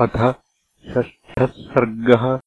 [0.00, 0.34] अथ
[0.90, 2.40] षष्ठः सर्गः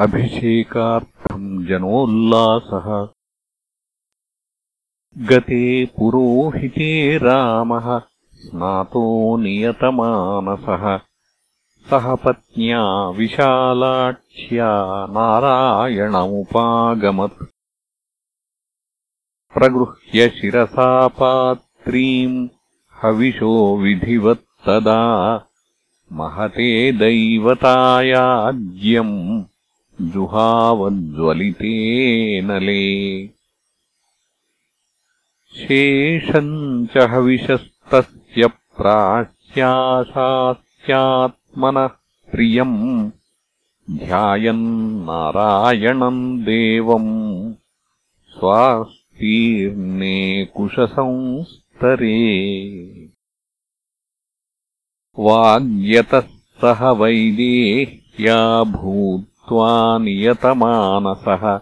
[0.00, 3.08] अभिषेकार्थम् जनोल्लासः।
[5.26, 8.02] गते पुरोहिते रामः
[8.34, 11.00] स्नातो नियतमानसः।
[11.90, 17.44] सह पत्न्या विशालाक्ष्या नारायणमुपागमत्।
[19.54, 22.48] प्रगृह्य शिरसा पात्रीम्
[23.02, 25.36] हविषो विधिवत्तदा
[26.18, 26.66] महते
[26.98, 28.06] दैवतायाज्यम्
[30.12, 31.74] जुहावज्ज्वलिते
[32.48, 32.84] नले
[35.58, 36.54] शेषम्
[36.94, 39.64] च हविषस्तस्य प्राश्याशास्यात्मनः
[42.32, 42.78] प्रियम्
[43.98, 44.62] ध्यायन्नारायणम्
[46.44, 47.12] देवम्
[48.38, 50.16] स्वास्तीर्णे
[50.56, 52.18] कुशसंस्तरे
[55.18, 56.22] वाग्यतः
[56.62, 61.60] सह वैदेह्या भूत्वा नियतमानसः।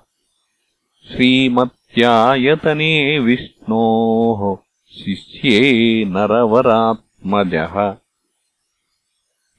[1.09, 4.57] श्रीमत्यायतने विष्णोः
[5.05, 7.97] शिष्ये नरवरात्मजः।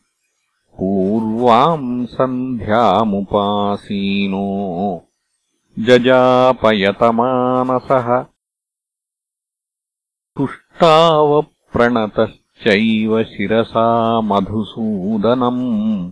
[0.78, 4.48] पूर्वाम् सन्ध्यामुपासीनो
[5.80, 8.26] जजापयतमानसः।
[10.38, 16.11] तुष्टावप्रणतश्चैव शिरसा मधुसूदनम्।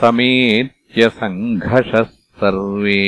[0.00, 2.10] समेत्य सङ्घषः
[2.42, 3.04] सर्वे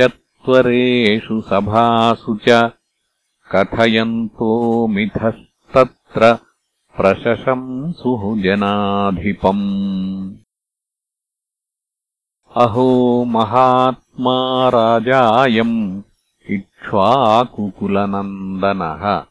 [0.00, 2.58] चत्वरेषु सभासु च
[3.54, 4.50] कथयन्तो
[4.96, 6.22] मिथस्तत्र
[6.98, 9.66] प्रशशंसुः जनाधिपम्।
[12.56, 16.02] अहो महात्मा राजायम्
[16.50, 19.24] इक्ष्वाकुकुलनन्दनः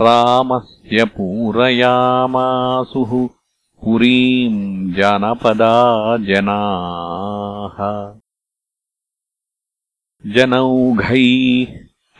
[0.00, 3.28] रामस्य पूरयामासुः
[3.84, 8.21] पुरीम् जनपदा जनाः
[10.26, 11.72] जनौघैः